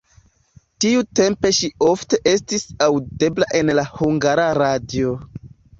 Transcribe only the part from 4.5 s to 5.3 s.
Radio.